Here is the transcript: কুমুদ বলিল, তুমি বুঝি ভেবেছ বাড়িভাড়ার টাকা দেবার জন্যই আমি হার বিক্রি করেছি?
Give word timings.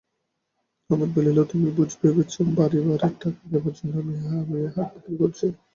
কুমুদ 0.89 1.09
বলিল, 1.15 1.37
তুমি 1.51 1.67
বুঝি 1.77 1.95
ভেবেছ 2.01 2.33
বাড়িভাড়ার 2.57 3.13
টাকা 3.21 3.45
দেবার 3.51 3.73
জন্যই 3.77 3.99
আমি 3.99 4.57
হার 4.73 4.87
বিক্রি 4.93 5.13
করেছি? 5.19 5.45